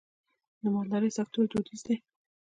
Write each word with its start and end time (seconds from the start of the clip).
د 0.61 0.63
مالدارۍ 0.75 1.11
سکتور 1.17 1.45
دودیز 1.51 1.81
دی 1.87 1.95